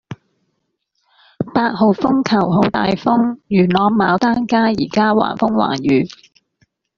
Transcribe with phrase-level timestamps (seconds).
[1.53, 6.07] 八號風球好大風，元朗牡丹街依家橫風橫雨